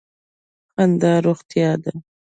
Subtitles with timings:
[0.73, 1.91] خندا روغتیا ده.